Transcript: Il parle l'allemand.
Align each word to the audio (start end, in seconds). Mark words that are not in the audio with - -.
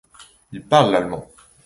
Il 0.51 0.63
parle 0.63 0.93
l'allemand. 0.93 1.29